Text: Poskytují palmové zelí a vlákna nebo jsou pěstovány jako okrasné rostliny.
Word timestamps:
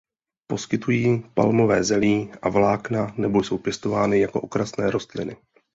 Poskytují 0.47 1.23
palmové 1.33 1.83
zelí 1.83 2.31
a 2.41 2.49
vlákna 2.49 3.13
nebo 3.17 3.43
jsou 3.43 3.57
pěstovány 3.57 4.19
jako 4.19 4.41
okrasné 4.41 4.91
rostliny. 4.91 5.37